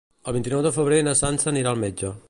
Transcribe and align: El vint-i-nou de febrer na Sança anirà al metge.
El 0.29 0.33
vint-i-nou 0.37 0.63
de 0.67 0.71
febrer 0.79 0.99
na 1.09 1.15
Sança 1.21 1.51
anirà 1.53 1.75
al 1.77 1.83
metge. 1.87 2.15